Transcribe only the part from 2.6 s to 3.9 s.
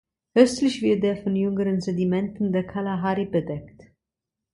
Kalahari bedeckt.